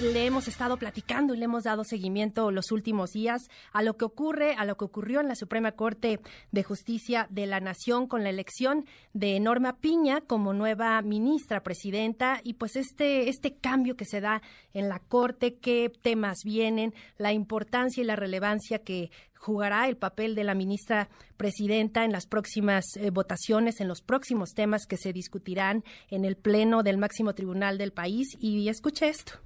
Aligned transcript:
le 0.00 0.24
hemos 0.24 0.48
estado 0.48 0.78
platicando 0.78 1.34
y 1.34 1.38
le 1.38 1.44
hemos 1.44 1.64
dado 1.64 1.84
seguimiento 1.84 2.50
los 2.50 2.72
últimos 2.72 3.10
días 3.10 3.48
a 3.72 3.82
lo 3.82 3.96
que 3.96 4.06
ocurre, 4.06 4.54
a 4.54 4.64
lo 4.64 4.76
que 4.76 4.86
ocurrió 4.86 5.20
en 5.20 5.28
la 5.28 5.34
Suprema 5.34 5.72
Corte 5.72 6.20
de 6.52 6.62
Justicia 6.62 7.26
de 7.30 7.46
la 7.46 7.60
Nación 7.60 8.06
con 8.06 8.22
la 8.22 8.30
elección 8.30 8.86
de 9.12 9.38
Norma 9.40 9.76
Piña 9.76 10.22
como 10.22 10.54
nueva 10.54 11.02
ministra 11.02 11.62
presidenta 11.62 12.40
y 12.42 12.54
pues 12.54 12.76
este 12.76 13.28
este 13.28 13.54
cambio 13.56 13.96
que 13.96 14.06
se 14.06 14.20
da 14.20 14.40
en 14.72 14.88
la 14.88 15.00
Corte, 15.00 15.56
qué 15.56 15.92
temas 16.00 16.38
vienen, 16.44 16.94
la 17.18 17.32
importancia 17.32 18.02
y 18.02 18.06
la 18.06 18.16
relevancia 18.16 18.78
que 18.78 19.10
jugará 19.34 19.88
el 19.88 19.96
papel 19.96 20.34
de 20.34 20.44
la 20.44 20.54
ministra 20.54 21.08
presidenta 21.36 22.04
en 22.04 22.12
las 22.12 22.26
próximas 22.26 22.84
eh, 22.96 23.10
votaciones, 23.10 23.80
en 23.80 23.88
los 23.88 24.02
próximos 24.02 24.50
temas 24.54 24.86
que 24.86 24.96
se 24.96 25.12
discutirán 25.12 25.84
en 26.08 26.24
el 26.24 26.36
Pleno 26.36 26.82
del 26.82 26.98
máximo 26.98 27.34
tribunal 27.34 27.78
del 27.78 27.92
país. 27.92 28.36
Y 28.38 28.68
escuche 28.68 29.08
esto. 29.08 29.40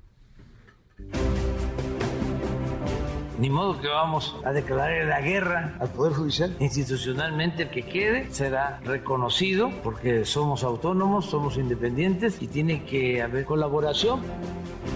Ni 3.38 3.50
modo 3.50 3.80
que 3.80 3.88
vamos 3.88 4.36
a 4.44 4.52
declarar 4.52 5.06
la 5.06 5.20
guerra 5.20 5.76
al 5.80 5.90
Poder 5.90 6.12
Judicial. 6.12 6.56
Institucionalmente 6.60 7.64
el 7.64 7.70
que 7.70 7.82
quede 7.82 8.32
será 8.32 8.80
reconocido 8.84 9.70
porque 9.82 10.24
somos 10.24 10.62
autónomos, 10.62 11.26
somos 11.26 11.56
independientes 11.56 12.40
y 12.40 12.46
tiene 12.46 12.84
que 12.84 13.22
haber 13.22 13.44
colaboración. 13.44 14.20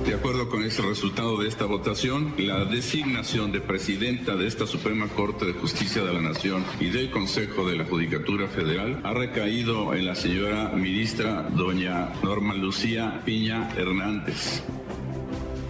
De 0.06 0.14
acuerdo 0.14 0.48
con 0.48 0.62
este 0.62 0.82
resultado 0.82 1.36
de 1.38 1.48
esta 1.48 1.66
votación, 1.66 2.34
la 2.38 2.64
designación 2.64 3.50
de 3.50 3.60
presidenta 3.60 4.36
de 4.36 4.46
esta 4.46 4.66
Suprema 4.66 5.08
Corte 5.08 5.44
de 5.44 5.54
Justicia 5.54 6.02
de 6.02 6.12
la 6.12 6.20
Nación 6.20 6.64
y 6.78 6.90
del 6.90 7.10
Consejo 7.10 7.68
de 7.68 7.76
la 7.76 7.84
Judicatura 7.84 8.46
Federal 8.46 9.00
ha 9.02 9.12
recaído 9.12 9.92
en 9.94 10.06
la 10.06 10.14
señora 10.14 10.70
ministra 10.70 11.42
doña 11.50 12.12
Norma 12.22 12.54
Lucía 12.54 13.20
Piña 13.24 13.68
Hernández 13.76 14.62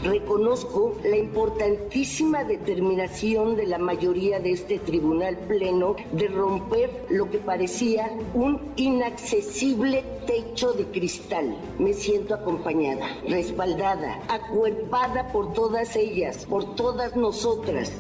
reconozco 0.03 0.97
la 1.05 1.17
importantísima 1.17 2.45
determinación 2.45 3.57
de 3.57 3.67
la 3.67 3.79
mayoría 3.79 4.41
de 4.41 4.53
este 4.53 4.79
tribunal 4.79 5.37
pleno 5.49 5.97
de 6.13 6.29
romper 6.29 7.07
lo 7.09 7.31
que 7.31 7.39
parecía 7.39 8.11
un 8.35 8.61
inaccesible 8.77 10.05
techo 10.27 10.73
de 10.73 10.85
cristal. 10.87 11.57
Me 11.79 11.93
siento 11.93 12.35
acompañada, 12.35 13.07
respaldada, 13.27 14.21
acuerpada 14.29 15.33
por 15.33 15.53
todas 15.53 15.97
ellas, 15.97 16.47
por 16.47 16.75
todas 16.75 17.17
nosotras. 17.17 17.93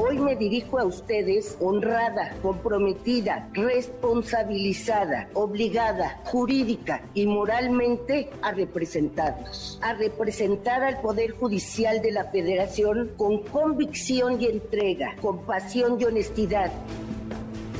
Hoy 0.00 0.16
me 0.16 0.36
dirijo 0.36 0.78
a 0.78 0.84
ustedes 0.84 1.56
honrada, 1.58 2.36
comprometida, 2.40 3.50
responsabilizada, 3.52 5.28
obligada, 5.34 6.20
jurídica 6.26 7.02
y 7.14 7.26
moralmente 7.26 8.30
a 8.40 8.52
representarlos, 8.52 9.76
a 9.82 9.94
representar 9.94 10.84
al 10.84 11.00
Poder 11.00 11.32
Judicial 11.32 12.00
de 12.00 12.12
la 12.12 12.26
Federación 12.26 13.10
con 13.16 13.42
convicción 13.42 14.40
y 14.40 14.46
entrega, 14.46 15.16
con 15.20 15.44
pasión 15.44 16.00
y 16.00 16.04
honestidad. 16.04 16.70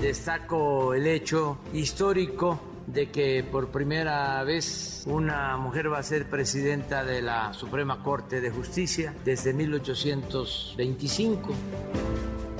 Destaco 0.02 0.94
el 0.94 1.06
hecho 1.06 1.58
histórico 1.72 2.58
de 2.92 3.10
que 3.10 3.44
por 3.44 3.68
primera 3.68 4.42
vez 4.44 5.04
una 5.06 5.56
mujer 5.56 5.92
va 5.92 5.98
a 5.98 6.02
ser 6.02 6.28
presidenta 6.28 7.04
de 7.04 7.22
la 7.22 7.52
Suprema 7.52 8.02
Corte 8.02 8.40
de 8.40 8.50
Justicia 8.50 9.14
desde 9.24 9.52
1825. 9.52 11.50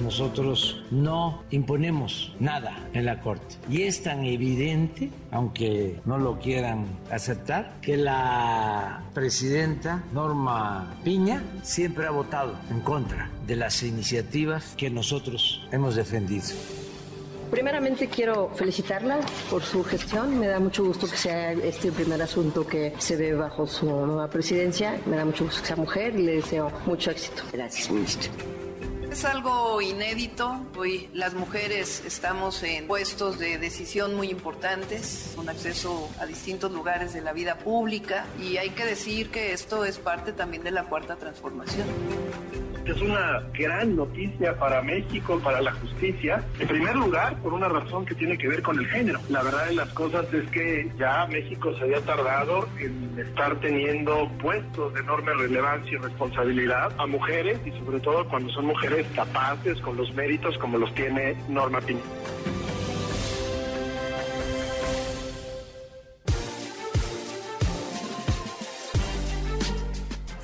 Nosotros 0.02 0.84
no 0.92 1.42
imponemos 1.50 2.34
nada 2.38 2.88
en 2.92 3.04
la 3.04 3.20
Corte. 3.20 3.56
Y 3.68 3.82
es 3.82 4.02
tan 4.02 4.24
evidente, 4.24 5.10
aunque 5.32 6.00
no 6.04 6.18
lo 6.18 6.38
quieran 6.38 6.86
aceptar, 7.10 7.80
que 7.80 7.96
la 7.96 9.02
presidenta 9.12 10.04
Norma 10.12 10.94
Piña 11.02 11.42
siempre 11.62 12.06
ha 12.06 12.10
votado 12.10 12.54
en 12.70 12.80
contra 12.80 13.28
de 13.46 13.56
las 13.56 13.82
iniciativas 13.82 14.74
que 14.76 14.88
nosotros 14.88 15.66
hemos 15.72 15.96
defendido. 15.96 16.44
Primeramente 17.50 18.08
quiero 18.08 18.50
felicitarla 18.54 19.20
por 19.50 19.62
su 19.62 19.82
gestión. 19.82 20.38
Me 20.38 20.48
da 20.48 20.60
mucho 20.60 20.84
gusto 20.84 21.08
que 21.08 21.16
sea 21.16 21.52
este 21.52 21.88
el 21.88 21.94
primer 21.94 22.20
asunto 22.20 22.66
que 22.66 22.94
se 22.98 23.16
ve 23.16 23.34
bajo 23.34 23.66
su 23.66 23.86
nueva 23.86 24.28
presidencia. 24.28 25.00
Me 25.06 25.16
da 25.16 25.24
mucho 25.24 25.44
gusto 25.44 25.62
que 25.62 25.66
sea 25.68 25.76
mujer 25.76 26.14
y 26.14 26.22
le 26.22 26.36
deseo 26.36 26.70
mucho 26.86 27.10
éxito. 27.10 27.42
Gracias, 27.52 27.90
ministro. 27.90 28.30
Es 29.10 29.24
algo 29.24 29.80
inédito. 29.80 30.60
Hoy 30.76 31.08
las 31.14 31.32
mujeres 31.32 32.02
estamos 32.04 32.62
en 32.62 32.86
puestos 32.86 33.38
de 33.38 33.56
decisión 33.56 34.14
muy 34.14 34.28
importantes, 34.28 35.32
con 35.34 35.48
acceso 35.48 36.10
a 36.20 36.26
distintos 36.26 36.70
lugares 36.70 37.14
de 37.14 37.22
la 37.22 37.32
vida 37.32 37.56
pública 37.58 38.26
y 38.38 38.58
hay 38.58 38.70
que 38.70 38.84
decir 38.84 39.30
que 39.30 39.52
esto 39.52 39.86
es 39.86 39.98
parte 39.98 40.32
también 40.32 40.62
de 40.62 40.70
la 40.72 40.84
cuarta 40.84 41.16
transformación 41.16 41.86
es 42.92 43.00
una 43.02 43.42
gran 43.52 43.96
noticia 43.96 44.58
para 44.58 44.82
México, 44.82 45.40
para 45.42 45.60
la 45.60 45.72
justicia. 45.72 46.44
En 46.58 46.68
primer 46.68 46.96
lugar, 46.96 47.36
por 47.42 47.52
una 47.52 47.68
razón 47.68 48.06
que 48.06 48.14
tiene 48.14 48.38
que 48.38 48.48
ver 48.48 48.62
con 48.62 48.78
el 48.78 48.86
género. 48.86 49.20
La 49.28 49.42
verdad 49.42 49.66
de 49.66 49.74
las 49.74 49.88
cosas 49.90 50.32
es 50.32 50.48
que 50.50 50.90
ya 50.98 51.26
México 51.26 51.74
se 51.76 51.84
había 51.84 52.00
tardado 52.00 52.68
en 52.78 53.18
estar 53.18 53.56
teniendo 53.60 54.30
puestos 54.40 54.94
de 54.94 55.00
enorme 55.00 55.32
relevancia 55.34 55.92
y 55.92 55.96
responsabilidad 55.96 56.92
a 56.98 57.06
mujeres 57.06 57.58
y 57.66 57.70
sobre 57.78 58.00
todo 58.00 58.26
cuando 58.28 58.50
son 58.52 58.66
mujeres 58.66 59.06
capaces 59.14 59.80
con 59.80 59.96
los 59.96 60.12
méritos 60.14 60.56
como 60.58 60.78
los 60.78 60.92
tiene 60.94 61.36
Norma 61.48 61.80
Piña. 61.80 62.00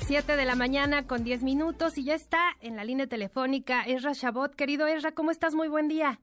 7 0.07 0.35
de 0.35 0.45
la 0.45 0.53
mañana 0.53 1.07
con 1.07 1.23
10 1.23 1.41
minutos 1.41 1.97
y 1.97 2.03
ya 2.03 2.13
está 2.13 2.55
en 2.61 2.75
la 2.75 2.83
línea 2.83 3.07
telefónica 3.07 3.81
Esra 3.81 4.13
Chabot. 4.13 4.53
Querido 4.53 4.85
Esra, 4.85 5.13
¿cómo 5.13 5.31
estás? 5.31 5.55
Muy 5.55 5.67
buen 5.67 5.87
día. 5.87 6.19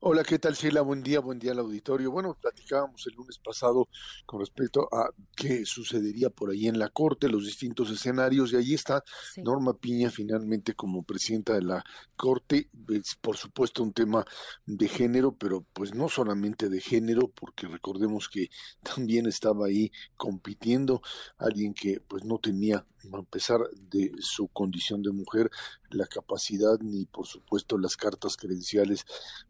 Hola, 0.00 0.22
¿qué 0.22 0.38
tal, 0.38 0.54
Sheila? 0.54 0.82
Buen 0.82 1.02
día, 1.02 1.18
buen 1.18 1.40
día 1.40 1.50
al 1.50 1.58
auditorio. 1.58 2.12
Bueno, 2.12 2.38
platicábamos 2.40 3.04
el 3.08 3.14
lunes 3.16 3.36
pasado 3.38 3.88
con 4.26 4.38
respecto 4.38 4.88
a 4.92 5.10
qué 5.34 5.66
sucedería 5.66 6.30
por 6.30 6.50
ahí 6.50 6.68
en 6.68 6.78
la 6.78 6.88
Corte, 6.88 7.28
los 7.28 7.44
distintos 7.44 7.90
escenarios, 7.90 8.52
y 8.52 8.56
ahí 8.56 8.74
está 8.74 9.02
Norma 9.38 9.74
Piña 9.76 10.08
finalmente 10.08 10.74
como 10.74 11.02
presidenta 11.02 11.54
de 11.54 11.62
la 11.62 11.84
Corte. 12.14 12.70
Es, 12.90 13.16
por 13.20 13.36
supuesto, 13.36 13.82
un 13.82 13.92
tema 13.92 14.24
de 14.66 14.86
género, 14.86 15.32
pero 15.36 15.66
pues 15.72 15.92
no 15.92 16.08
solamente 16.08 16.68
de 16.68 16.80
género, 16.80 17.32
porque 17.34 17.66
recordemos 17.66 18.28
que 18.28 18.50
también 18.84 19.26
estaba 19.26 19.66
ahí 19.66 19.90
compitiendo 20.16 21.02
alguien 21.38 21.74
que 21.74 22.00
pues 22.06 22.24
no 22.24 22.38
tenía, 22.38 22.86
a 23.12 23.22
pesar 23.24 23.62
de 23.90 24.12
su 24.20 24.46
condición 24.46 25.02
de 25.02 25.10
mujer, 25.10 25.50
la 25.90 26.06
capacidad 26.06 26.78
ni 26.80 27.06
por 27.06 27.26
supuesto 27.26 27.78
las 27.78 27.96
cartas 27.96 28.36
credenciales 28.36 29.04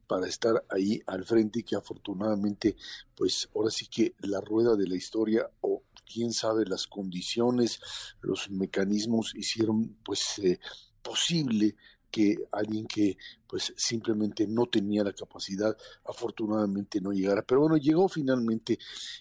para 0.06 0.26
estar 0.26 0.65
ahí 0.69 1.00
al 1.06 1.25
frente 1.25 1.60
y 1.60 1.62
que 1.62 1.76
afortunadamente 1.76 2.76
pues 3.16 3.49
ahora 3.54 3.71
sí 3.71 3.87
que 3.87 4.15
la 4.21 4.41
rueda 4.41 4.76
de 4.76 4.87
la 4.87 4.97
historia 4.97 5.50
o 5.60 5.82
quién 6.10 6.32
sabe 6.32 6.65
las 6.66 6.87
condiciones, 6.87 7.81
los 8.21 8.50
mecanismos 8.50 9.34
hicieron 9.34 9.97
pues 10.04 10.38
eh, 10.38 10.59
posible 11.03 11.76
que 12.10 12.37
alguien 12.53 12.87
que 12.87 13.19
pues 13.47 13.75
simplemente 13.76 14.47
no 14.47 14.66
tenía 14.66 15.05
la 15.05 15.12
capacidad, 15.12 15.76
afortunadamente 16.05 17.00
no 17.00 17.12
llegara. 17.12 17.43
Pero 17.43 17.62
bueno, 17.62 17.76
llegó 17.76 18.09
finalmente 18.09 18.78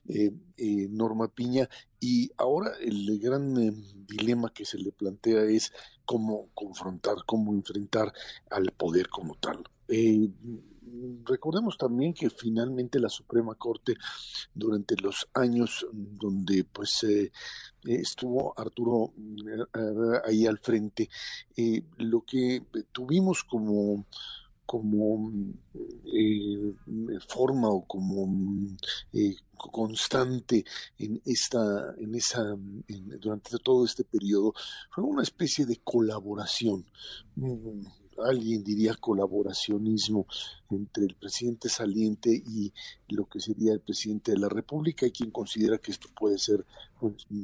eh, 0.07 0.31
eh, 0.55 0.87
Norma 0.89 1.27
Piña 1.27 1.69
y 1.99 2.31
ahora 2.37 2.71
el 2.79 3.19
gran 3.19 3.53
dilema 4.05 4.53
que 4.53 4.65
se 4.65 4.77
le 4.77 4.91
plantea 4.91 5.43
es 5.43 5.73
cómo 6.07 6.47
confrontar, 6.55 7.17
cómo 7.25 7.53
enfrentar 7.53 8.11
al 8.49 8.71
poder 8.71 9.09
como 9.09 9.35
tal. 9.35 9.63
recordemos 11.25 11.77
también 11.77 12.13
que 12.13 12.29
finalmente 12.29 12.97
la 12.99 13.09
Suprema 13.09 13.55
Corte 13.55 13.95
durante 14.53 14.95
los 14.95 15.27
años 15.33 15.85
donde 15.91 16.63
pues 16.63 17.05
estuvo 17.83 18.57
Arturo 18.57 19.13
eh, 19.17 20.21
ahí 20.25 20.45
al 20.45 20.59
frente. 20.59 21.09
Eh, 21.55 21.83
lo 21.97 22.21
que 22.21 22.63
tuvimos 22.91 23.43
como 23.43 24.05
como 24.67 25.31
eh, 26.05 26.73
forma 27.27 27.69
o 27.69 27.85
como 27.85 28.29
constante 29.55 30.63
en 30.99 31.19
esta 31.25 31.95
en 31.97 32.13
esa 32.13 32.55
durante 33.19 33.57
todo 33.57 33.85
este 33.85 34.03
periodo 34.03 34.53
fue 34.91 35.03
una 35.03 35.23
especie 35.23 35.65
de 35.65 35.77
colaboración 35.83 36.85
alguien 38.23 38.63
diría 38.63 38.95
colaboracionismo 38.95 40.25
entre 40.69 41.05
el 41.05 41.15
presidente 41.15 41.69
saliente 41.69 42.31
y 42.31 42.73
lo 43.09 43.25
que 43.25 43.39
sería 43.39 43.73
el 43.73 43.79
presidente 43.79 44.31
de 44.31 44.39
la 44.39 44.49
República. 44.49 45.05
Hay 45.05 45.11
quien 45.11 45.31
considera 45.31 45.77
que 45.77 45.91
esto 45.91 46.09
puede 46.17 46.37
ser 46.37 46.65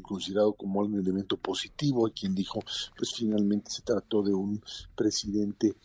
considerado 0.02 0.54
como 0.54 0.82
un 0.82 1.00
elemento 1.00 1.38
positivo. 1.38 2.06
Hay 2.06 2.14
quien 2.14 2.36
dijo, 2.36 2.60
pues 2.98 3.14
finalmente 3.16 3.72
se 3.72 3.84
trató 3.84 4.24
de 4.24 4.34
un 4.34 4.62
presidente 4.96 5.76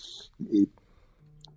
eh, 0.52 0.66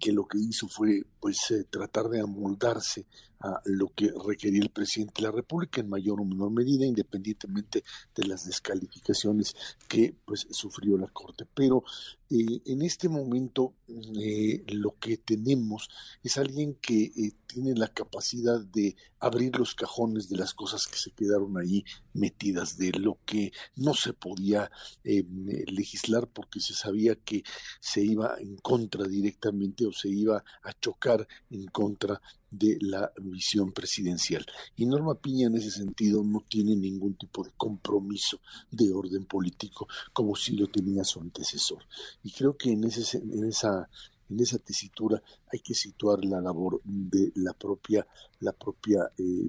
que 0.01 0.11
lo 0.11 0.27
que 0.27 0.37
hizo 0.39 0.67
fue 0.67 1.05
pues 1.21 1.37
tratar 1.69 2.09
de 2.09 2.19
amoldarse 2.19 3.05
a 3.41 3.61
lo 3.65 3.89
que 3.89 4.11
requería 4.27 4.61
el 4.61 4.69
presidente 4.69 5.21
de 5.21 5.27
la 5.27 5.31
República 5.31 5.81
en 5.81 5.89
mayor 5.89 6.21
o 6.21 6.25
menor 6.25 6.51
medida, 6.51 6.85
independientemente 6.85 7.83
de 8.15 8.27
las 8.27 8.45
descalificaciones 8.45 9.55
que 9.87 10.15
pues 10.25 10.47
sufrió 10.51 10.97
la 10.97 11.07
Corte. 11.07 11.47
Pero 11.53 11.83
eh, 12.29 12.61
en 12.65 12.81
este 12.83 13.09
momento 13.09 13.73
eh, 13.87 14.63
lo 14.67 14.95
que 14.99 15.17
tenemos 15.17 15.89
es 16.23 16.37
alguien 16.37 16.75
que 16.75 17.03
eh, 17.03 17.33
tiene 17.47 17.73
la 17.73 17.87
capacidad 17.87 18.61
de 18.61 18.95
abrir 19.19 19.57
los 19.57 19.75
cajones 19.75 20.29
de 20.29 20.37
las 20.37 20.53
cosas 20.53 20.87
que 20.87 20.97
se 20.97 21.11
quedaron 21.11 21.57
ahí 21.57 21.83
metidas, 22.13 22.77
de 22.77 22.91
lo 22.91 23.19
que 23.25 23.51
no 23.75 23.93
se 23.93 24.13
podía 24.13 24.71
legislar 25.03 26.27
porque 26.27 26.59
se 26.59 26.73
sabía 26.73 27.15
que 27.15 27.43
se 27.79 28.01
iba 28.01 28.35
en 28.39 28.55
contra 28.57 29.07
directamente 29.07 29.85
o 29.85 29.91
se 29.91 30.09
iba 30.09 30.43
a 30.63 30.73
chocar 30.79 31.10
en 31.49 31.65
contra 31.67 32.21
de 32.49 32.77
la 32.81 33.11
visión 33.21 33.71
presidencial. 33.71 34.45
Y 34.75 34.85
Norma 34.85 35.15
Piña 35.15 35.47
en 35.47 35.55
ese 35.55 35.71
sentido 35.71 36.23
no 36.23 36.43
tiene 36.47 36.75
ningún 36.75 37.15
tipo 37.15 37.43
de 37.43 37.51
compromiso 37.55 38.39
de 38.69 38.91
orden 38.91 39.25
político 39.25 39.87
como 40.13 40.35
si 40.35 40.55
lo 40.55 40.67
tenía 40.67 41.03
su 41.03 41.19
antecesor. 41.19 41.83
Y 42.23 42.31
creo 42.31 42.57
que 42.57 42.71
en, 42.71 42.83
en 42.83 43.43
esa 43.45 43.89
en 44.31 44.39
esa 44.39 44.57
tesitura 44.59 45.21
hay 45.51 45.59
que 45.59 45.73
situar 45.73 46.23
la 46.23 46.39
labor 46.39 46.81
de 46.83 47.31
la 47.35 47.53
propia 47.53 48.07
la 48.41 48.51
propia 48.53 49.11
eh, 49.17 49.47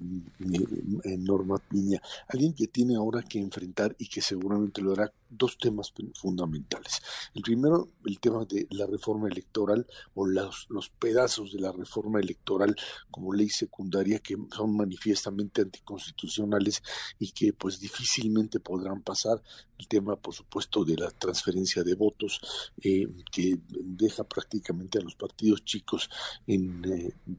eh, 1.04 1.16
Norma 1.18 1.58
Piña, 1.58 2.00
alguien 2.28 2.54
que 2.54 2.68
tiene 2.68 2.96
ahora 2.96 3.22
que 3.22 3.38
enfrentar 3.38 3.94
y 3.98 4.08
que 4.08 4.20
seguramente 4.20 4.80
lo 4.80 4.92
hará 4.92 5.12
dos 5.28 5.56
temas 5.58 5.92
fundamentales. 6.14 7.00
El 7.34 7.42
primero, 7.42 7.88
el 8.04 8.20
tema 8.20 8.44
de 8.44 8.66
la 8.70 8.86
reforma 8.86 9.28
electoral 9.28 9.86
o 10.14 10.26
los, 10.26 10.66
los 10.68 10.90
pedazos 10.90 11.52
de 11.52 11.60
la 11.60 11.72
reforma 11.72 12.20
electoral 12.20 12.76
como 13.10 13.32
ley 13.32 13.48
secundaria 13.48 14.18
que 14.18 14.36
son 14.54 14.76
manifiestamente 14.76 15.62
anticonstitucionales 15.62 16.82
y 17.18 17.32
que 17.32 17.52
pues 17.54 17.80
difícilmente 17.80 18.60
podrán 18.60 19.02
pasar. 19.02 19.42
El 19.78 19.88
tema, 19.88 20.14
por 20.16 20.32
supuesto, 20.32 20.84
de 20.84 20.96
la 20.96 21.10
transferencia 21.10 21.82
de 21.82 21.94
votos 21.94 22.40
eh, 22.82 23.08
que 23.32 23.58
deja 23.68 24.22
prácticamente 24.22 24.98
a 24.98 25.02
los 25.02 25.16
partidos 25.16 25.64
chicos 25.64 26.08
en 26.46 26.82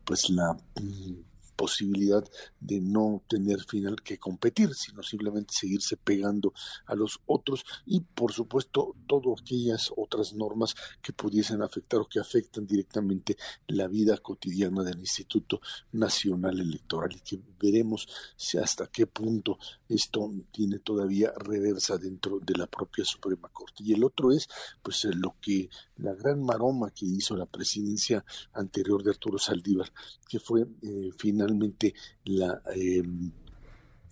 pues 0.04 0.30
la 0.30 0.54
mm, 0.54 1.34
posibilidad 1.56 2.24
de 2.60 2.82
no 2.82 3.24
tener 3.28 3.62
final 3.64 4.02
que 4.02 4.18
competir, 4.18 4.74
sino 4.74 5.04
simplemente 5.04 5.54
seguirse 5.58 5.98
pegando 5.98 6.54
a 6.86 6.96
los 6.96 7.20
otros 7.26 7.66
y 7.86 8.02
por 8.02 8.34
supuesto 8.34 8.96
todas 9.08 9.42
aquellas 9.42 9.92
otras 9.96 10.34
normas 10.34 10.76
que 11.02 11.14
pudiesen 11.14 11.62
afectar 11.62 12.00
o 12.00 12.08
que 12.08 12.20
afectan 12.20 12.66
directamente 12.66 13.38
la 13.68 13.88
vida 13.88 14.18
cotidiana 14.18 14.84
del 14.84 15.00
Instituto 15.00 15.62
Nacional 15.92 16.60
Electoral 16.60 17.16
y 17.16 17.20
que 17.20 17.40
veremos 17.60 18.08
si 18.36 18.58
hasta 18.58 18.88
qué 18.88 19.08
punto 19.08 19.58
esto 19.88 20.32
tiene 20.52 20.80
todavía 20.80 21.32
reversa 21.38 21.98
dentro 21.98 22.40
de 22.40 22.56
la 22.56 22.68
propia 22.68 23.06
Suprema 23.06 23.50
Corte. 23.50 23.84
Y 23.84 23.94
el 23.94 24.04
otro 24.04 24.32
es 24.32 24.48
pues 24.82 25.04
lo 25.06 25.36
que 25.40 25.70
la 25.98 26.14
gran 26.14 26.44
maroma 26.44 26.92
que 26.92 27.06
hizo 27.06 27.36
la 27.36 27.46
presidencia 27.46 28.26
anterior 28.54 29.04
de 29.04 29.12
Arturo 29.12 29.38
Saldívar, 29.38 29.92
que 30.28 30.40
fue 30.40 30.66
eh, 30.82 31.12
finalmente 31.44 31.94
la, 32.26 32.62
em, 32.74 33.32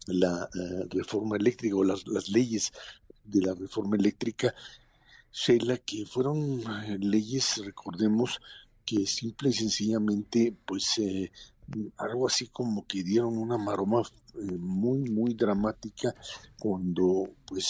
la 0.07 0.49
eh, 0.53 0.87
reforma 0.89 1.37
eléctrica 1.37 1.75
o 1.75 1.83
las, 1.83 2.05
las, 2.07 2.29
leyes 2.29 2.71
de 3.23 3.41
la 3.41 3.53
reforma 3.53 3.95
eléctrica, 3.95 4.53
Sheila, 5.31 5.77
que 5.77 6.05
fueron 6.05 6.61
eh, 6.85 6.97
leyes, 6.99 7.61
recordemos, 7.63 8.39
que 8.85 9.05
simple 9.05 9.49
y 9.49 9.53
sencillamente 9.53 10.53
pues 10.65 10.99
algo 11.97 12.27
así 12.27 12.47
como 12.47 12.85
que 12.85 13.03
dieron 13.03 13.37
una 13.37 13.57
maroma 13.57 14.01
eh, 14.33 14.57
muy 14.57 15.09
muy 15.09 15.33
dramática 15.33 16.15
cuando 16.57 17.29
pues 17.45 17.65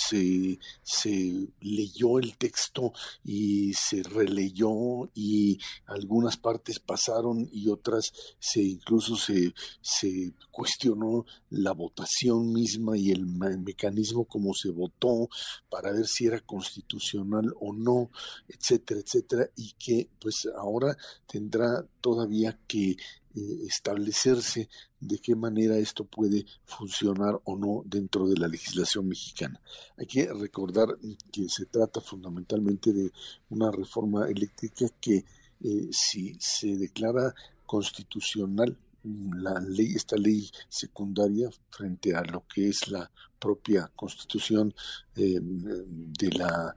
se 0.84 1.48
leyó 1.60 2.20
el 2.20 2.38
texto 2.38 2.94
y 3.24 3.74
se 3.74 4.04
releyó 4.04 5.10
y 5.16 5.58
algunas 5.88 6.38
partes 6.38 6.80
pasaron 6.80 7.50
y 7.52 7.70
otras 7.70 8.12
se 8.38 8.62
incluso 8.62 9.16
se, 9.16 9.54
se 9.82 10.34
cuestionó 10.52 11.26
la 11.50 11.72
votación 11.72 12.54
misma 12.54 12.96
y 12.98 13.12
el 13.12 13.26
mecanismo 13.26 14.26
como 14.26 14.54
se 14.54 14.70
votó 14.70 15.30
para 15.70 15.92
ver 15.92 16.06
si 16.06 16.28
era 16.28 16.40
constitucional 16.42 17.52
o 17.60 17.74
no 17.74 18.12
etcétera 18.48 19.00
etcétera 19.00 19.50
y 19.56 19.74
que 19.80 20.10
pues 20.20 20.48
ahora 20.56 20.96
tendrá 21.26 21.86
todavía 22.02 22.60
que 22.68 22.98
eh, 23.36 23.66
establecerse 23.66 24.70
de 25.00 25.20
qué 25.20 25.36
manera 25.36 25.78
esto 25.78 26.06
puede 26.06 26.46
funcionar 26.66 27.40
o 27.46 27.58
no 27.58 27.84
dentro 27.86 28.28
de 28.28 28.38
la 28.38 28.48
legislación 28.48 29.08
mexicana. 29.08 29.60
Hay 29.98 30.06
que 30.06 30.32
recordar 30.34 30.88
que 31.32 31.48
se 31.50 31.66
trata 31.66 32.02
fundamentalmente 32.02 32.94
de 32.94 33.12
una 33.50 33.72
reforma 33.72 34.28
eléctrica 34.28 34.86
que 35.00 35.26
eh, 35.64 35.90
si 35.92 36.36
se 36.40 36.76
declara 36.78 37.34
constitucional 37.66 38.78
la 39.04 39.60
ley, 39.60 39.94
esta 39.96 40.16
ley 40.16 40.50
secundaria 40.70 41.50
frente 41.70 42.16
a 42.16 42.22
lo 42.24 42.46
que 42.48 42.70
es 42.70 42.88
la 42.90 43.10
propia 43.40 43.92
constitución 43.96 44.74
eh, 45.16 45.40
de 45.42 46.30
la 46.32 46.76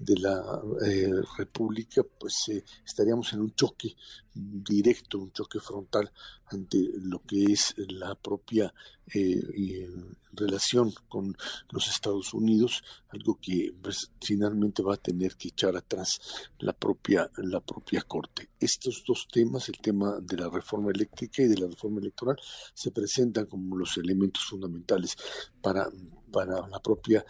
de 0.00 0.18
la 0.18 0.62
eh, 0.86 1.12
República, 1.36 2.02
pues 2.02 2.48
eh, 2.48 2.64
estaríamos 2.84 3.32
en 3.34 3.42
un 3.42 3.54
choque 3.54 3.94
directo, 4.32 5.18
un 5.18 5.30
choque 5.30 5.60
frontal 5.60 6.10
ante 6.46 6.78
lo 7.02 7.20
que 7.20 7.44
es 7.44 7.74
la 7.76 8.14
propia 8.14 8.72
eh, 9.12 9.90
relación 10.32 10.92
con 11.06 11.36
los 11.70 11.88
Estados 11.88 12.32
Unidos, 12.32 12.82
algo 13.10 13.38
que 13.40 13.74
pues, 13.82 14.10
finalmente 14.22 14.82
va 14.82 14.94
a 14.94 15.02
tener 15.02 15.36
que 15.36 15.48
echar 15.48 15.76
atrás 15.76 16.18
la 16.60 16.72
propia, 16.72 17.30
la 17.36 17.60
propia 17.60 18.02
Corte. 18.02 18.48
Estos 18.58 19.04
dos 19.06 19.28
temas, 19.30 19.68
el 19.68 19.78
tema 19.78 20.18
de 20.20 20.36
la 20.38 20.48
reforma 20.48 20.90
eléctrica 20.90 21.42
y 21.42 21.48
de 21.48 21.58
la 21.58 21.66
reforma 21.66 22.00
electoral, 22.00 22.38
se 22.72 22.90
presentan 22.90 23.46
como 23.46 23.76
los 23.76 23.98
elementos 23.98 24.44
fundamentales 24.44 25.14
para, 25.60 25.90
para 26.32 26.66
la 26.68 26.80
propia 26.80 27.24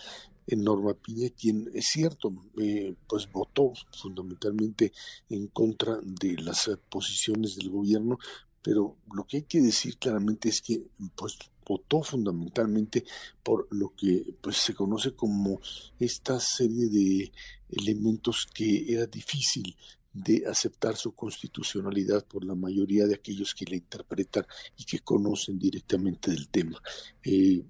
Norma 0.49 0.95
Piña, 0.95 1.29
quien 1.31 1.71
es 1.75 1.87
cierto, 1.93 2.33
eh, 2.61 2.95
pues 3.09 3.31
votó 3.31 3.73
fundamentalmente 3.93 4.93
en 5.29 5.47
contra 5.49 5.99
de 6.03 6.37
las 6.39 6.71
posiciones 6.89 7.57
del 7.57 7.71
gobierno, 7.71 8.19
pero 8.63 8.97
lo 9.15 9.25
que 9.25 9.39
hay 9.39 9.43
que 9.45 9.61
decir 9.61 9.97
claramente 9.99 10.49
es 10.49 10.61
que 10.61 10.83
pues 11.15 11.39
votó 11.67 12.03
fundamentalmente 12.03 13.05
por 13.43 13.69
lo 13.71 13.95
que 13.95 14.35
pues 14.41 14.57
se 14.57 14.75
conoce 14.75 15.15
como 15.15 15.61
esta 15.99 16.41
serie 16.41 16.89
de 16.89 17.33
elementos 17.71 18.47
que 18.53 18.93
era 18.93 19.07
difícil 19.07 19.77
de 20.13 20.45
aceptar 20.47 20.97
su 20.97 21.13
constitucionalidad 21.13 22.27
por 22.27 22.45
la 22.45 22.55
mayoría 22.55 23.07
de 23.07 23.15
aquellos 23.15 23.55
que 23.55 23.65
la 23.67 23.77
interpretan 23.77 24.45
y 24.77 24.85
que 24.85 25.01
conocen 25.01 25.59
directamente 25.59 26.31
del 26.31 26.49
tema. 26.49 26.81
Eh, 27.23 27.63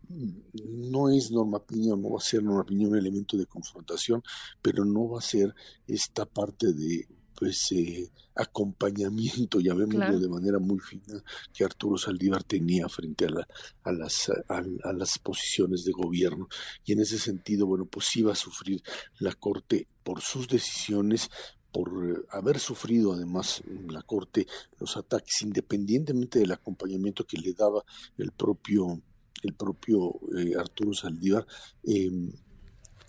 no 0.64 1.10
es 1.10 1.30
Norma 1.30 1.64
Piña, 1.64 1.96
no 1.96 2.10
va 2.10 2.18
a 2.18 2.24
ser 2.24 2.42
Norma 2.42 2.64
Piña 2.64 2.88
un 2.88 2.96
elemento 2.96 3.36
de 3.36 3.46
confrontación, 3.46 4.22
pero 4.62 4.84
no 4.84 5.10
va 5.10 5.18
a 5.18 5.22
ser 5.22 5.54
esta 5.86 6.24
parte 6.24 6.72
de 6.72 7.06
pues 7.40 7.72
eh, 7.72 8.10
acompañamiento, 8.34 9.60
ya 9.60 9.72
vemos 9.74 10.20
de 10.20 10.28
manera 10.28 10.58
muy 10.58 10.78
fina 10.78 11.22
que 11.52 11.64
Arturo 11.64 11.96
Saldívar 11.96 12.44
tenía 12.44 12.86
frente 12.88 13.24
a, 13.24 13.30
la, 13.30 13.48
a, 13.82 13.92
las, 13.92 14.30
a, 14.48 14.92
las 14.92 15.18
posiciones 15.18 15.84
de 15.84 15.92
gobierno. 15.92 16.48
Y 16.84 16.92
en 16.92 17.00
ese 17.00 17.18
sentido, 17.18 17.66
bueno, 17.66 17.86
pues 17.86 18.14
iba 18.16 18.32
a 18.32 18.36
sufrir 18.36 18.82
la 19.18 19.32
Corte 19.32 19.88
por 20.02 20.20
sus 20.20 20.48
decisiones, 20.48 21.30
por 21.72 21.88
eh, 21.88 22.22
haber 22.30 22.58
sufrido 22.58 23.12
además 23.12 23.62
la 23.88 24.02
Corte 24.02 24.46
los 24.78 24.96
ataques, 24.96 25.42
independientemente 25.42 26.38
del 26.38 26.52
acompañamiento 26.52 27.26
que 27.26 27.38
le 27.38 27.52
daba 27.52 27.84
el 28.18 28.32
propio, 28.32 29.00
el 29.42 29.54
propio 29.54 30.20
eh, 30.36 30.54
Arturo 30.58 30.92
Saldívar, 30.92 31.46
em, 31.84 32.32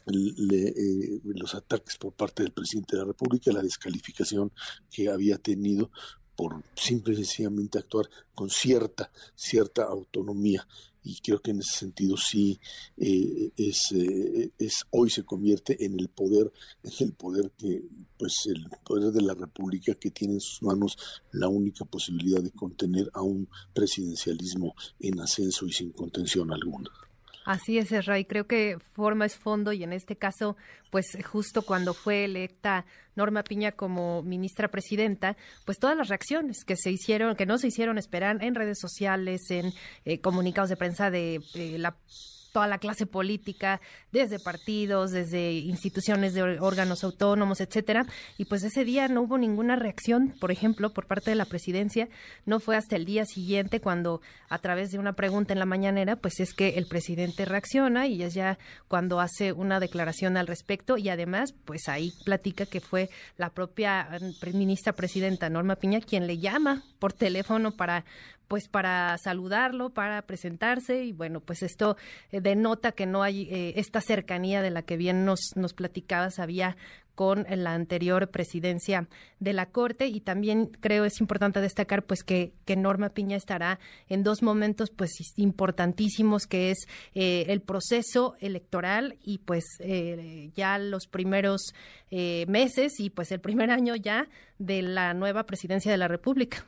eh, 0.07 1.19
los 1.23 1.53
ataques 1.55 1.97
por 1.97 2.13
parte 2.13 2.43
del 2.43 2.51
presidente 2.51 2.95
de 2.95 3.03
la 3.03 3.07
República, 3.07 3.51
la 3.51 3.61
descalificación 3.61 4.51
que 4.89 5.09
había 5.09 5.37
tenido 5.37 5.91
por 6.35 6.63
simple 6.75 7.13
y 7.13 7.17
sencillamente 7.17 7.77
actuar 7.77 8.09
con 8.33 8.49
cierta, 8.49 9.11
cierta 9.35 9.83
autonomía 9.83 10.67
y 11.03 11.19
creo 11.21 11.41
que 11.41 11.51
en 11.51 11.59
ese 11.59 11.79
sentido 11.79 12.17
sí 12.17 12.59
eh, 12.97 13.51
es, 13.57 13.91
eh, 13.93 14.51
es 14.57 14.83
hoy 14.91 15.09
se 15.09 15.23
convierte 15.23 15.85
en 15.85 15.99
el 15.99 16.09
poder 16.09 16.51
en 16.83 16.91
el 16.99 17.13
poder 17.13 17.51
que 17.57 17.83
pues 18.17 18.33
el 18.45 18.67
poder 18.83 19.11
de 19.11 19.21
la 19.21 19.33
república 19.33 19.95
que 19.95 20.11
tiene 20.11 20.35
en 20.35 20.41
sus 20.41 20.61
manos 20.61 20.97
la 21.31 21.47
única 21.47 21.85
posibilidad 21.85 22.41
de 22.41 22.51
contener 22.51 23.09
a 23.13 23.21
un 23.21 23.47
presidencialismo 23.73 24.75
en 24.99 25.19
ascenso 25.19 25.65
y 25.65 25.71
sin 25.71 25.91
contención 25.91 26.51
alguna 26.51 26.89
Así 27.51 27.77
es, 27.77 28.05
Ray. 28.05 28.23
Creo 28.23 28.47
que 28.47 28.77
forma 28.93 29.25
es 29.25 29.35
fondo 29.35 29.73
y 29.73 29.83
en 29.83 29.91
este 29.91 30.15
caso, 30.15 30.55
pues 30.89 31.17
justo 31.29 31.63
cuando 31.63 31.93
fue 31.93 32.23
electa 32.23 32.85
Norma 33.13 33.43
Piña 33.43 33.73
como 33.73 34.23
ministra 34.23 34.69
presidenta, 34.69 35.35
pues 35.65 35.77
todas 35.77 35.97
las 35.97 36.07
reacciones 36.07 36.63
que 36.63 36.77
se 36.77 36.91
hicieron, 36.91 37.35
que 37.35 37.45
no 37.45 37.57
se 37.57 37.67
hicieron 37.67 37.97
esperar 37.97 38.41
en 38.41 38.55
redes 38.55 38.79
sociales, 38.79 39.51
en 39.51 39.73
eh, 40.05 40.21
comunicados 40.21 40.69
de 40.69 40.77
prensa 40.77 41.11
de 41.11 41.41
eh, 41.55 41.77
la 41.77 41.97
toda 42.51 42.67
la 42.67 42.77
clase 42.77 43.05
política, 43.05 43.81
desde 44.11 44.39
partidos, 44.39 45.11
desde 45.11 45.51
instituciones 45.51 46.33
de 46.33 46.43
órganos 46.59 47.03
autónomos, 47.03 47.61
etcétera. 47.61 48.05
Y 48.37 48.45
pues 48.45 48.63
ese 48.63 48.85
día 48.85 49.07
no 49.07 49.21
hubo 49.21 49.37
ninguna 49.37 49.75
reacción, 49.75 50.33
por 50.39 50.51
ejemplo, 50.51 50.93
por 50.93 51.07
parte 51.07 51.31
de 51.31 51.35
la 51.35 51.45
presidencia. 51.45 52.09
No 52.45 52.59
fue 52.59 52.75
hasta 52.75 52.95
el 52.95 53.05
día 53.05 53.25
siguiente 53.25 53.79
cuando, 53.79 54.21
a 54.49 54.59
través 54.59 54.91
de 54.91 54.99
una 54.99 55.13
pregunta 55.13 55.53
en 55.53 55.59
la 55.59 55.65
mañanera, 55.65 56.15
pues 56.15 56.39
es 56.39 56.53
que 56.53 56.77
el 56.77 56.87
presidente 56.87 57.45
reacciona 57.45 58.07
y 58.07 58.23
es 58.23 58.33
ya 58.33 58.57
cuando 58.87 59.19
hace 59.19 59.53
una 59.53 59.79
declaración 59.79 60.37
al 60.37 60.47
respecto 60.47 60.97
y 60.97 61.09
además, 61.09 61.53
pues 61.65 61.87
ahí 61.87 62.11
platica 62.25 62.65
que 62.65 62.81
fue 62.81 63.09
la 63.37 63.49
propia 63.49 64.07
eh, 64.11 64.53
ministra 64.53 64.93
presidenta 64.93 65.49
Norma 65.49 65.75
Piña 65.75 66.01
quien 66.01 66.27
le 66.27 66.37
llama 66.37 66.83
por 66.99 67.13
teléfono 67.13 67.71
para 67.71 68.05
pues 68.51 68.67
para 68.67 69.17
saludarlo, 69.17 69.91
para 69.91 70.23
presentarse 70.23 71.05
y 71.05 71.13
bueno, 71.13 71.39
pues 71.39 71.63
esto 71.63 71.95
eh, 72.33 72.41
denota 72.41 72.91
que 72.91 73.05
no 73.05 73.23
hay 73.23 73.43
eh, 73.43 73.75
esta 73.77 74.01
cercanía 74.01 74.61
de 74.61 74.71
la 74.71 74.81
que 74.81 74.97
bien 74.97 75.23
nos, 75.23 75.51
nos 75.55 75.71
platicabas 75.73 76.37
había 76.37 76.75
con 77.15 77.45
la 77.49 77.73
anterior 77.73 78.29
presidencia 78.29 79.07
de 79.39 79.53
la 79.53 79.67
Corte 79.67 80.07
y 80.07 80.19
también 80.19 80.65
creo 80.65 81.05
es 81.05 81.21
importante 81.21 81.61
destacar 81.61 82.03
pues 82.03 82.23
que, 82.23 82.51
que 82.65 82.75
Norma 82.75 83.07
Piña 83.11 83.37
estará 83.37 83.79
en 84.09 84.21
dos 84.21 84.43
momentos 84.43 84.89
pues 84.89 85.11
importantísimos 85.37 86.45
que 86.45 86.71
es 86.71 86.89
eh, 87.15 87.45
el 87.47 87.61
proceso 87.61 88.35
electoral 88.41 89.17
y 89.23 89.37
pues 89.37 89.63
ya 90.55 90.77
los 90.77 91.07
primeros 91.07 91.73
meses 92.09 92.99
y 92.99 93.11
pues 93.11 93.31
el 93.31 93.39
primer 93.39 93.71
año 93.71 93.95
ya 93.95 94.27
de 94.59 94.81
la 94.81 95.13
nueva 95.13 95.45
presidencia 95.45 95.89
de 95.89 95.97
la 95.97 96.09
República. 96.09 96.65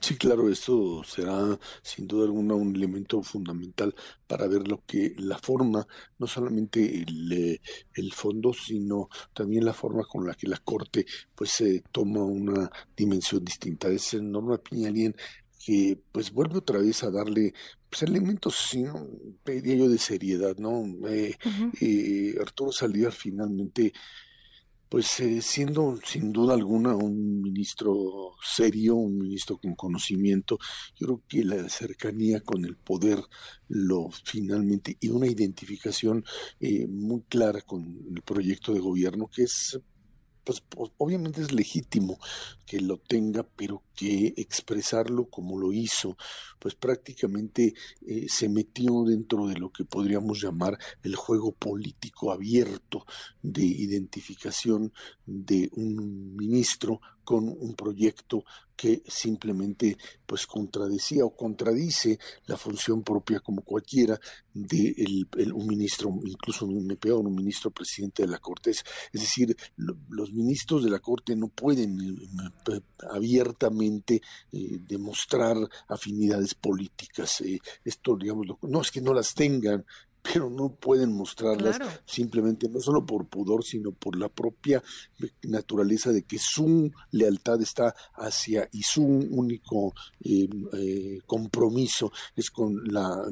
Sí, 0.00 0.16
claro, 0.16 0.48
esto 0.48 1.02
será 1.04 1.58
sin 1.82 2.06
duda 2.06 2.24
alguna 2.24 2.54
un 2.54 2.74
elemento 2.74 3.22
fundamental 3.22 3.94
para 4.26 4.46
ver 4.46 4.68
lo 4.68 4.82
que 4.86 5.14
la 5.18 5.38
forma, 5.38 5.86
no 6.18 6.26
solamente 6.26 7.02
el, 7.02 7.60
el 7.94 8.12
fondo, 8.12 8.52
sino 8.52 9.08
también 9.32 9.64
la 9.64 9.72
forma 9.72 10.04
con 10.04 10.26
la 10.26 10.34
que 10.34 10.48
la 10.48 10.58
Corte 10.58 11.06
pues 11.34 11.50
se 11.50 11.82
toma 11.92 12.24
una 12.24 12.70
dimensión 12.96 13.44
distinta. 13.44 13.88
Es 13.88 14.14
Norma 14.14 14.58
Piña 14.58 14.88
alguien 14.88 15.14
que 15.64 15.98
pues 16.12 16.30
vuelve 16.30 16.58
otra 16.58 16.78
vez 16.78 17.02
a 17.02 17.10
darle 17.10 17.52
pues, 17.90 18.02
elementos, 18.02 18.54
sino, 18.70 19.08
diría 19.44 19.76
yo, 19.76 19.88
de 19.88 19.98
seriedad, 19.98 20.56
¿no? 20.58 20.84
Eh, 21.08 21.34
eh, 21.80 22.34
Arturo 22.40 22.70
Saldívar 22.70 23.12
finalmente 23.12 23.92
pues 24.88 25.20
eh, 25.20 25.42
siendo 25.42 25.98
sin 26.04 26.32
duda 26.32 26.54
alguna 26.54 26.94
un 26.94 27.42
ministro 27.42 28.34
serio, 28.42 28.94
un 28.94 29.18
ministro 29.18 29.58
con 29.58 29.74
conocimiento, 29.74 30.58
yo 30.98 31.06
creo 31.06 31.22
que 31.28 31.44
la 31.44 31.68
cercanía 31.68 32.40
con 32.40 32.64
el 32.64 32.76
poder 32.76 33.20
lo 33.68 34.08
finalmente 34.24 34.96
y 35.00 35.08
una 35.08 35.26
identificación 35.26 36.24
eh, 36.60 36.86
muy 36.86 37.22
clara 37.22 37.60
con 37.62 37.82
el 38.14 38.22
proyecto 38.22 38.72
de 38.72 38.80
gobierno 38.80 39.28
que 39.28 39.42
es 39.44 39.80
pues, 40.46 40.62
obviamente 40.98 41.40
es 41.40 41.52
legítimo 41.52 42.18
que 42.66 42.80
lo 42.80 42.98
tenga, 42.98 43.44
pero 43.44 43.82
que 43.94 44.34
expresarlo 44.36 45.26
como 45.26 45.58
lo 45.58 45.72
hizo, 45.72 46.16
pues 46.58 46.74
prácticamente 46.74 47.74
eh, 48.06 48.26
se 48.28 48.48
metió 48.48 49.04
dentro 49.04 49.46
de 49.46 49.56
lo 49.56 49.70
que 49.70 49.84
podríamos 49.84 50.42
llamar 50.42 50.78
el 51.02 51.16
juego 51.16 51.52
político 51.52 52.32
abierto 52.32 53.06
de 53.42 53.64
identificación 53.64 54.92
de 55.24 55.70
un 55.72 56.36
ministro 56.36 57.00
con 57.26 57.48
un 57.48 57.74
proyecto 57.74 58.44
que 58.76 59.02
simplemente 59.08 59.96
pues 60.24 60.46
contradecía 60.46 61.24
o 61.24 61.34
contradice 61.34 62.20
la 62.46 62.56
función 62.56 63.02
propia 63.02 63.40
como 63.40 63.62
cualquiera 63.62 64.20
de 64.54 64.94
el, 65.36 65.52
un 65.52 65.66
ministro, 65.66 66.08
incluso 66.24 66.66
un 66.66 66.86
peor, 67.00 67.26
un 67.26 67.34
ministro 67.34 67.72
presidente 67.72 68.22
de 68.22 68.28
la 68.28 68.38
Corte. 68.38 68.70
Es, 68.70 68.84
decir, 69.12 69.56
los 69.76 70.32
ministros 70.32 70.84
de 70.84 70.90
la 70.90 71.00
Corte 71.00 71.34
no 71.34 71.48
pueden 71.48 71.98
eh, 72.00 72.14
abiertamente 73.10 74.20
eh, 74.52 74.78
demostrar 74.80 75.56
afinidades 75.88 76.54
políticas. 76.54 77.40
Eh, 77.40 77.58
esto, 77.84 78.16
digamos, 78.16 78.46
no 78.62 78.80
es 78.80 78.90
que 78.90 79.00
no 79.00 79.14
las 79.14 79.34
tengan, 79.34 79.84
pero 80.32 80.50
no 80.50 80.74
pueden 80.74 81.12
mostrarlas 81.12 81.78
simplemente, 82.04 82.68
no 82.68 82.80
solo 82.80 83.04
por 83.04 83.26
pudor, 83.28 83.64
sino 83.64 83.92
por 83.92 84.18
la 84.18 84.28
propia 84.28 84.82
naturaleza 85.42 86.12
de 86.12 86.22
que 86.22 86.38
su 86.38 86.90
lealtad 87.10 87.60
está 87.60 87.94
hacia 88.14 88.68
y 88.72 88.82
su 88.82 89.04
único 89.04 89.94
eh, 90.20 90.48
eh, 90.74 91.18
compromiso 91.26 92.12
es 92.34 92.50
con, 92.50 92.82
la, 92.84 93.24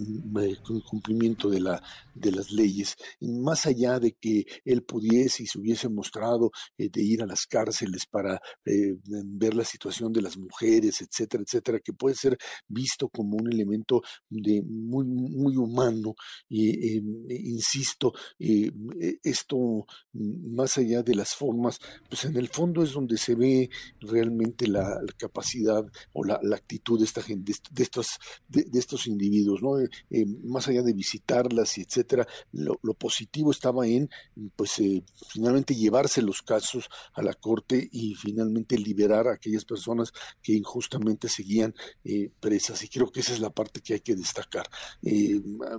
eh, 0.42 0.56
con 0.62 0.76
el 0.76 0.82
cumplimiento 0.82 1.48
de, 1.48 1.60
la, 1.60 1.82
de 2.14 2.32
las 2.32 2.50
leyes. 2.50 2.96
Y 3.20 3.32
más 3.32 3.66
allá 3.66 3.98
de 3.98 4.12
que 4.12 4.46
él 4.64 4.82
pudiese 4.82 5.42
y 5.42 5.46
se 5.46 5.58
hubiese 5.58 5.88
mostrado 5.88 6.50
de 6.76 7.02
ir 7.02 7.22
a 7.22 7.26
las 7.26 7.46
cárceles 7.46 8.06
para 8.06 8.40
ver 8.64 9.54
la 9.54 9.64
situación 9.64 10.12
de 10.12 10.22
las 10.22 10.36
mujeres, 10.36 11.00
etcétera, 11.00 11.42
etcétera, 11.42 11.80
que 11.80 11.92
puede 11.92 12.14
ser 12.14 12.38
visto 12.68 13.08
como 13.08 13.36
un 13.36 13.52
elemento 13.52 14.02
de 14.28 14.62
muy, 14.62 15.04
muy 15.06 15.56
humano 15.56 16.14
y 16.48 16.83
eh, 16.86 17.02
insisto, 17.30 18.12
eh, 18.38 18.70
e, 19.00 19.18
esto 19.22 19.86
más 20.12 20.76
allá 20.76 21.02
de 21.02 21.14
las 21.14 21.34
formas, 21.34 21.78
pues 22.08 22.26
en 22.26 22.36
el 22.36 22.48
fondo 22.48 22.82
es 22.82 22.92
donde 22.92 23.16
se 23.16 23.34
ve 23.34 23.70
realmente 24.00 24.68
la, 24.68 25.00
capacidad 25.16 25.82
o 26.12 26.24
la, 26.24 26.40
actitud 26.54 26.98
de 26.98 27.06
esta 27.06 27.22
gente, 27.22 27.54
de, 27.70 27.82
estos, 27.82 28.08
de, 28.48 28.66
estos 28.74 29.06
individuos, 29.06 29.62
¿no? 29.62 29.78
Eh, 29.78 30.26
más 30.44 30.68
allá 30.68 30.82
de 30.82 30.92
visitarlas 30.92 31.78
y 31.78 31.82
etcétera, 31.82 32.26
lo, 32.52 32.76
positivo 32.94 33.50
estaba 33.50 33.86
en, 33.86 34.10
pues, 34.54 34.80
finalmente 35.28 35.74
llevarse 35.74 36.22
los 36.22 36.42
casos 36.42 36.88
a 37.14 37.22
la 37.22 37.34
corte 37.34 37.88
y 37.90 38.14
finalmente 38.14 38.78
liberar 38.78 39.26
a 39.26 39.34
aquellas 39.34 39.64
personas 39.64 40.12
que 40.42 40.52
injustamente 40.52 41.28
seguían 41.28 41.74
presas. 42.40 42.82
Y 42.84 42.88
creo 42.88 43.10
que 43.10 43.20
esa 43.20 43.32
es 43.32 43.40
la 43.40 43.50
parte 43.50 43.80
que 43.80 43.94
hay 43.94 44.00
que 44.00 44.14
destacar. 44.14 44.68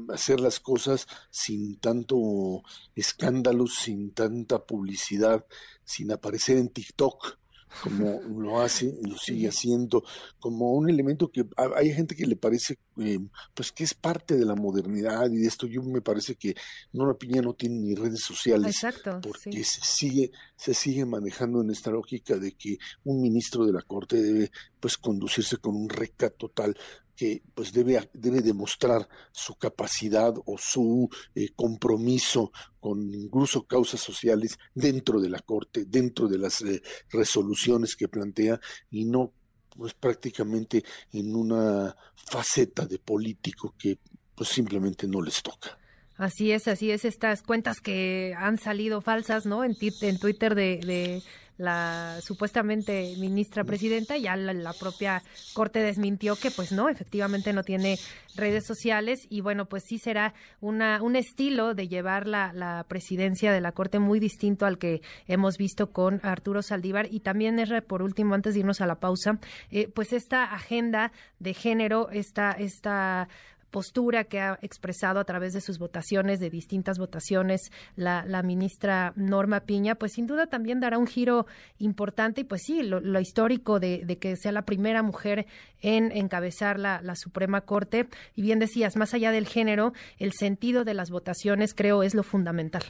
hacer 0.09 0.39
las 0.39 0.59
cosas 0.59 0.94
sin 1.29 1.77
tanto 1.79 2.63
escándalo, 2.95 3.67
sin 3.67 4.11
tanta 4.11 4.59
publicidad, 4.65 5.45
sin 5.83 6.11
aparecer 6.11 6.57
en 6.57 6.69
TikTok 6.69 7.37
como 7.81 8.21
lo 8.41 8.61
hace 8.61 8.85
y 8.85 9.07
lo 9.07 9.17
sigue 9.17 9.47
haciendo, 9.47 10.03
como 10.39 10.73
un 10.73 10.89
elemento 10.89 11.29
que 11.29 11.45
hay 11.75 11.93
gente 11.93 12.15
que 12.15 12.25
le 12.25 12.35
parece 12.35 12.79
eh, 12.97 13.19
pues 13.53 13.71
que 13.71 13.83
es 13.83 13.93
parte 13.93 14.37
de 14.37 14.45
la 14.45 14.55
modernidad 14.55 15.29
y 15.29 15.37
de 15.37 15.47
esto 15.47 15.67
yo 15.67 15.81
me 15.83 16.01
parece 16.01 16.35
que 16.35 16.55
Nora 16.93 17.15
Piña 17.15 17.41
no 17.41 17.53
tiene 17.53 17.79
ni 17.79 17.95
redes 17.95 18.21
sociales 18.21 18.81
porque 19.21 19.63
se 19.63 19.81
sigue 19.81 20.31
se 20.55 20.73
sigue 20.73 21.05
manejando 21.05 21.61
en 21.61 21.71
esta 21.71 21.91
lógica 21.91 22.37
de 22.37 22.53
que 22.53 22.77
un 23.03 23.21
ministro 23.21 23.65
de 23.65 23.73
la 23.73 23.81
corte 23.81 24.21
debe 24.21 24.51
pues 24.79 24.97
conducirse 24.97 25.57
con 25.57 25.75
un 25.75 25.89
recato 25.89 26.47
total 26.47 26.77
que 27.15 27.41
pues 27.53 27.71
debe, 27.71 28.09
debe 28.13 28.41
demostrar 28.41 29.07
su 29.31 29.55
capacidad 29.55 30.33
o 30.45 30.57
su 30.57 31.09
eh, 31.33 31.49
compromiso 31.55 32.51
con 32.79 33.13
incluso 33.13 33.65
causas 33.65 34.01
sociales 34.01 34.57
dentro 34.73 35.19
de 35.19 35.29
la 35.29 35.39
Corte, 35.39 35.85
dentro 35.85 36.27
de 36.27 36.37
las 36.37 36.61
eh, 36.61 36.81
resoluciones 37.09 37.95
que 37.95 38.07
plantea 38.07 38.59
y 38.91 39.05
no 39.05 39.31
pues 39.69 39.93
prácticamente 39.93 40.83
en 41.11 41.35
una 41.35 41.95
faceta 42.15 42.85
de 42.85 42.99
político 42.99 43.73
que 43.77 43.97
pues 44.33 44.49
simplemente 44.49 45.07
no 45.07 45.21
les 45.21 45.41
toca. 45.41 45.77
Así 46.17 46.51
es, 46.51 46.69
así 46.69 46.91
es, 46.91 47.03
estas 47.03 47.41
cuentas 47.41 47.81
que 47.81 48.33
han 48.37 48.57
salido 48.57 49.01
falsas, 49.01 49.45
¿no? 49.45 49.65
En, 49.65 49.75
en 50.01 50.17
Twitter 50.17 50.55
de 50.55 51.21
la 51.57 52.17
supuestamente 52.21 53.15
ministra 53.17 53.63
presidenta, 53.63 54.17
ya 54.17 54.35
la, 54.35 54.73
propia 54.73 55.23
Corte 55.53 55.79
desmintió 55.79 56.35
que 56.35 56.51
pues 56.51 56.71
no, 56.71 56.89
efectivamente 56.89 57.53
no 57.53 57.63
tiene 57.63 57.97
redes 58.35 58.65
sociales 58.65 59.25
y 59.29 59.41
bueno, 59.41 59.65
pues 59.65 59.83
sí 59.87 59.97
será 59.97 60.33
una, 60.59 61.01
un 61.01 61.15
estilo 61.15 61.73
de 61.73 61.87
llevar 61.87 62.27
la, 62.27 62.51
la 62.53 62.85
presidencia 62.87 63.53
de 63.53 63.61
la 63.61 63.71
Corte 63.71 63.99
muy 63.99 64.19
distinto 64.19 64.65
al 64.65 64.77
que 64.77 65.01
hemos 65.27 65.57
visto 65.57 65.91
con 65.91 66.19
Arturo 66.23 66.61
Saldívar. 66.61 67.07
Y 67.11 67.21
también 67.21 67.59
es 67.59 67.69
por 67.83 68.01
último, 68.01 68.33
antes 68.35 68.53
de 68.53 68.61
irnos 68.61 68.81
a 68.81 68.87
la 68.87 68.95
pausa, 68.95 69.39
eh, 69.71 69.87
pues 69.87 70.13
esta 70.13 70.43
agenda 70.43 71.11
de 71.39 71.53
género, 71.53 72.09
esta, 72.11 72.51
esta 72.51 73.27
postura 73.75 74.23
que 74.23 74.39
ha 74.39 74.57
expresado 74.61 75.19
a 75.19 75.25
través 75.25 75.51
de 75.51 75.59
sus 75.59 75.79
votaciones, 75.79 76.39
de 76.39 76.49
distintas 76.49 76.97
votaciones, 76.97 77.73
la, 77.97 78.23
ministra 78.41 79.11
Norma 79.17 79.65
Piña, 79.65 79.95
pues 79.95 80.13
sin 80.13 80.27
duda 80.27 80.47
también 80.47 80.79
dará 80.79 80.97
un 80.97 81.07
giro 81.07 81.45
importante 81.77 82.39
y 82.39 82.43
pues 82.45 82.61
sí, 82.65 82.83
lo, 82.83 83.19
histórico 83.19 83.81
de, 83.81 84.17
que 84.17 84.37
sea 84.37 84.53
la 84.53 84.61
primera 84.61 85.03
mujer 85.03 85.45
en 85.81 86.13
encabezar 86.13 86.79
la, 86.79 87.15
Suprema 87.17 87.59
Corte. 87.65 88.07
Y 88.33 88.43
bien 88.43 88.59
decías, 88.59 88.95
más 88.95 89.13
allá 89.13 89.31
del 89.31 89.45
género, 89.45 89.91
el 90.19 90.31
sentido 90.31 90.85
de 90.85 90.93
las 90.93 91.09
votaciones 91.09 91.73
creo 91.73 92.01
es 92.01 92.13
lo 92.15 92.23
fundamental. 92.23 92.83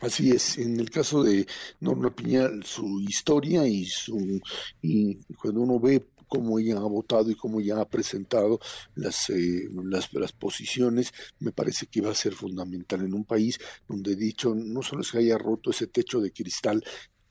Así 0.00 0.30
es, 0.30 0.56
en 0.58 0.78
el 0.78 0.88
caso 0.88 1.24
de 1.24 1.48
Norma 1.80 2.14
Piña, 2.14 2.48
su 2.62 3.00
historia 3.00 3.66
y 3.66 3.86
su 3.86 4.40
y 4.82 5.16
cuando 5.34 5.62
uno 5.62 5.80
ve 5.80 6.06
cómo 6.28 6.58
ella 6.58 6.76
ha 6.76 6.80
votado 6.80 7.30
y 7.30 7.34
cómo 7.34 7.60
ella 7.60 7.80
ha 7.80 7.88
presentado 7.88 8.60
las, 8.94 9.30
eh, 9.30 9.68
las, 9.84 10.12
las, 10.12 10.32
posiciones, 10.32 11.12
me 11.40 11.52
parece 11.52 11.86
que 11.86 12.00
va 12.00 12.12
a 12.12 12.14
ser 12.14 12.34
fundamental 12.34 13.04
en 13.04 13.14
un 13.14 13.24
país 13.24 13.58
donde, 13.88 14.14
dicho, 14.14 14.54
no 14.54 14.82
solo 14.82 15.02
se 15.02 15.18
haya 15.18 15.38
roto 15.38 15.70
ese 15.70 15.86
techo 15.86 16.20
de 16.20 16.32
cristal 16.32 16.84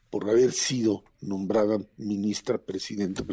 por 0.10 0.30
haber 0.30 0.52
sido 0.52 1.04
nombrada 1.22 1.80
ministra 1.98 2.58
presidenta 2.58 3.24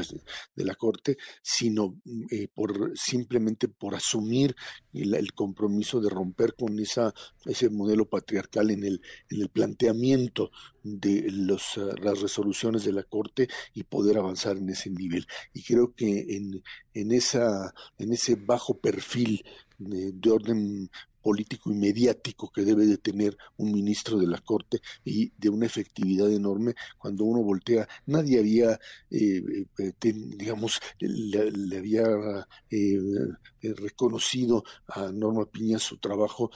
de 0.54 0.64
la 0.64 0.74
Corte, 0.74 1.16
sino 1.42 2.00
eh, 2.30 2.48
por 2.52 2.92
simplemente 2.96 3.68
por 3.68 3.94
asumir 3.94 4.56
el, 4.92 5.32
compromiso 5.34 6.00
de 6.00 6.08
romper 6.08 6.54
con 6.54 6.78
esa 6.78 7.12
ese 7.44 7.68
modelo 7.68 8.08
patriarcal 8.08 8.70
en 8.70 8.84
el 8.84 9.02
en 9.30 9.42
el 9.42 9.48
planteamiento 9.48 10.50
de 10.82 11.26
los, 11.30 11.76
eh, 11.76 11.82
las 12.02 12.20
resoluciones 12.20 12.84
de 12.84 12.92
la 12.92 13.02
Corte 13.02 13.48
y 13.74 13.84
poder 13.84 14.18
avanzar 14.18 14.56
en 14.56 14.68
ese 14.70 14.90
nivel. 14.90 15.26
Y 15.52 15.62
creo 15.62 15.94
que 15.94 16.36
en, 16.36 16.62
en 16.94 17.12
esa 17.12 17.74
en 17.98 18.12
ese 18.12 18.36
bajo 18.36 18.78
perfil 18.78 19.44
de 19.78 20.30
orden 20.30 20.88
político 21.24 21.72
y 21.72 21.74
mediático 21.74 22.52
que 22.52 22.66
debe 22.66 22.84
de 22.84 22.98
tener 22.98 23.34
un 23.56 23.72
ministro 23.72 24.18
de 24.18 24.26
la 24.26 24.38
Corte 24.40 24.82
y 25.06 25.32
de 25.38 25.48
una 25.48 25.64
efectividad 25.64 26.30
enorme 26.30 26.74
cuando 26.98 27.24
uno 27.24 27.42
voltea. 27.42 27.88
Nadie 28.04 28.40
había, 28.40 28.78
eh, 29.10 29.64
eh, 29.78 29.92
digamos, 30.02 30.80
le, 31.00 31.78
había 31.78 32.04
eh, 32.70 32.98
reconocido 33.62 34.64
a 34.86 35.10
Norma 35.10 35.46
Piña 35.46 35.78
su 35.78 35.96
trabajo 35.96 36.50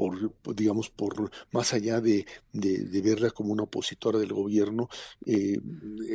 por, 0.00 0.56
digamos, 0.56 0.88
por 0.88 1.30
más 1.52 1.74
allá 1.74 2.00
de, 2.00 2.24
verla 2.54 3.30
como 3.32 3.52
una 3.52 3.64
opositora 3.64 4.18
del 4.18 4.32
gobierno 4.32 4.88
eh, 5.26 5.58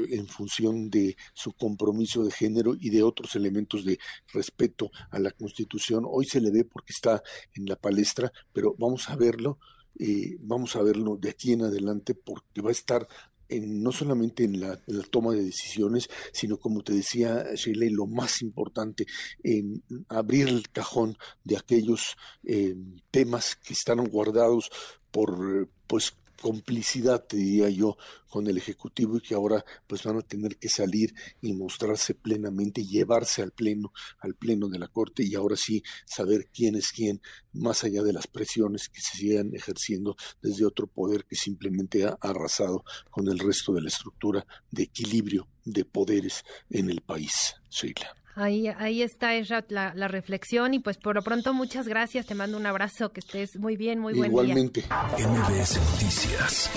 en 0.10 0.26
función 0.26 0.90
de 0.90 1.16
su 1.36 1.54
compromiso 1.54 2.24
de 2.24 2.32
género 2.32 2.74
y 2.80 2.90
de 2.90 3.04
otros 3.04 3.36
elementos 3.36 3.86
de 3.86 4.00
respeto 4.34 4.90
a 5.12 5.20
la 5.20 5.30
Constitución. 5.30 6.04
Hoy 6.08 6.26
se 6.26 6.42
le 6.42 6.50
ve 6.50 6.66
porque 6.66 6.94
está 6.94 7.22
en 7.54 7.68
la 7.68 7.76
palestra, 7.76 8.32
pero 8.52 8.74
vamos 8.80 9.08
a 9.12 9.16
verlo. 9.16 9.60
Eh, 10.00 10.36
vamos 10.40 10.76
a 10.76 10.82
verlo 10.82 11.16
de 11.18 11.30
aquí 11.30 11.54
en 11.54 11.62
adelante 11.62 12.16
porque 12.16 12.62
va 12.62 12.70
a 12.70 12.72
estar 12.72 13.08
no 13.50 13.92
solamente 13.92 14.44
en 14.44 14.60
la, 14.60 14.80
toma 15.10 15.34
de 15.34 15.44
decisiones, 15.44 16.10
sino 16.32 16.58
como 16.58 16.84
te 16.84 16.94
decía 16.94 17.46
Sheila, 17.56 17.86
lo 17.92 18.08
más 18.08 18.42
importante, 18.42 19.06
en 19.44 19.84
abrir 20.10 20.48
el 20.48 20.70
cajón 20.70 21.18
de 21.44 21.58
aquellos 21.58 22.16
eh, 22.44 22.76
temas 23.12 23.56
que 23.56 23.74
están 23.74 24.04
guardados 24.06 24.70
por 25.12 25.70
pues 25.88 26.14
complicidad, 26.42 27.26
te 27.26 27.38
diría 27.38 27.70
yo, 27.70 27.98
con 28.30 28.48
el 28.48 28.58
Ejecutivo 28.58 29.18
y 29.18 29.22
que 29.22 29.36
ahora 29.36 29.64
pues 29.88 30.04
van 30.04 30.18
a 30.18 30.22
tener 30.22 30.58
que 30.58 30.70
salir 30.70 31.14
y 31.42 31.54
mostrarse 31.54 32.16
plenamente, 32.16 32.86
llevarse 32.86 33.42
al 33.42 33.52
pleno, 33.52 33.94
al 34.20 34.36
pleno 34.36 34.68
de 34.68 34.80
la 34.80 34.88
Corte 34.88 35.24
y 35.24 35.36
ahora 35.36 35.56
sí 35.56 35.84
saber 36.06 36.50
quién 36.54 36.76
es 36.76 36.92
quién, 36.92 37.22
más 37.54 37.84
allá 37.84 38.04
de 38.04 38.14
las 38.14 38.28
presiones 38.28 38.90
que 38.90 39.02
se 39.02 39.18
sigan 39.18 39.56
ejerciendo 39.56 40.16
desde 40.42 40.66
otro 40.66 40.88
poder 40.88 41.26
que 41.26 41.36
simplemente 41.36 42.06
ha 42.06 42.18
arrasado 42.20 42.84
con 43.10 43.28
el 43.28 43.40
resto 43.40 43.74
de 43.74 43.82
la 43.82 43.88
estructura 43.88 44.46
de 44.72 44.84
equilibrio 44.84 45.48
de 45.64 45.86
poderes 45.86 46.44
en 46.70 46.90
el 46.90 47.02
país. 47.02 47.56
Sheila. 47.70 48.25
Ahí, 48.36 48.68
ahí 48.68 49.02
está 49.02 49.32
la, 49.70 49.94
la, 49.96 50.08
reflexión 50.10 50.74
y 50.74 50.80
pues 50.80 50.98
por 50.98 51.16
lo 51.16 51.22
pronto 51.22 51.54
muchas 51.54 51.88
gracias, 51.88 52.26
te 52.26 52.36
mando 52.36 52.58
un 52.58 52.66
abrazo, 52.66 53.14
que 53.14 53.22
estés 53.22 53.58
muy 53.58 53.78
bien, 53.78 54.00
muy 54.00 54.14
buen 54.14 54.30
Igualmente. 54.30 54.84
MBS 55.18 55.80
Noticias 55.92 56.70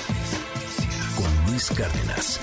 con 1.16 1.50
Luis 1.50 1.68
Cárdenas. 1.70 2.40